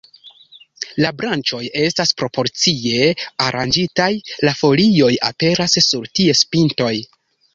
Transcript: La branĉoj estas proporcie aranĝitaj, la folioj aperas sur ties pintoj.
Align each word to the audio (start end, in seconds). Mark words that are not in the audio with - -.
La 1.03 1.09
branĉoj 1.17 1.59
estas 1.81 2.13
proporcie 2.21 3.11
aranĝitaj, 3.47 4.09
la 4.49 4.55
folioj 4.63 5.13
aperas 5.31 5.77
sur 5.91 6.11
ties 6.21 6.45
pintoj. 6.57 6.93